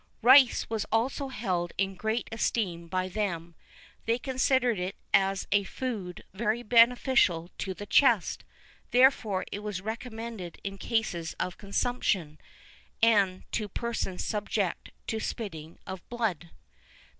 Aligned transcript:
[V 0.23 0.29
18] 0.31 0.47
Rice 0.47 0.67
was 0.67 0.85
also 0.91 1.27
held 1.27 1.73
in 1.77 1.93
great 1.93 2.27
esteem 2.31 2.87
by 2.87 3.07
them: 3.07 3.53
they 4.07 4.17
considered 4.17 4.79
it 4.79 4.95
as 5.13 5.45
a 5.51 5.63
food 5.63 6.23
very 6.33 6.63
beneficial 6.63 7.51
to 7.59 7.75
the 7.75 7.85
chest; 7.85 8.43
therefore 8.89 9.45
it 9.51 9.59
was 9.59 9.79
recommended 9.79 10.57
in 10.63 10.79
cases 10.79 11.35
of 11.39 11.59
consumption, 11.59 12.39
and 13.03 13.43
to 13.51 13.69
persons 13.69 14.25
subject 14.25 14.89
to 15.05 15.19
spitting 15.19 15.77
of 15.85 16.09
blood. 16.09 16.49